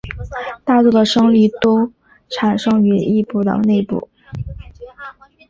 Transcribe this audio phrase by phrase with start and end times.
[0.65, 1.93] 大多的升力都
[2.27, 4.09] 产生于翼展的内部。